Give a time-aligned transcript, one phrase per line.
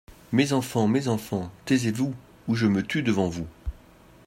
[0.31, 2.15] Mes enfants, mes enfants, taisez-vous,
[2.47, 3.45] ou je me tue devant vous.